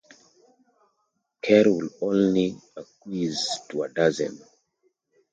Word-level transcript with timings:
Kerr 1.43 1.69
would 1.71 1.91
only 2.01 2.57
acquiesce 2.75 3.59
to 3.69 3.83
a 3.83 3.89
dozen. 3.89 4.41